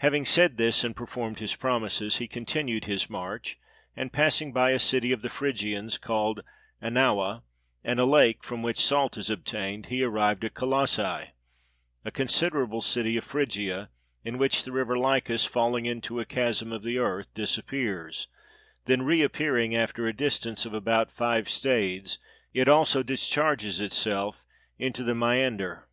[0.00, 3.58] Having said this, and performed his promises, he con tinued his march;
[3.96, 6.42] and passing by a city of the Phrygians called
[6.82, 7.42] Anaua,
[7.82, 11.30] and a lake from which salt is obtained, he arrived at Colossae,
[12.04, 13.88] a considerable city of Phrygia,
[14.22, 18.28] in which the river Lycus, falling into a chasm of the earth, disappears;
[18.84, 22.18] then reappearing after a distance of about five stades,
[22.52, 24.44] it also discharges itself
[24.78, 25.84] into the Maeander.